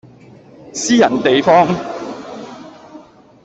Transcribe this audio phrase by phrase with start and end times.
[0.73, 1.67] 私人地方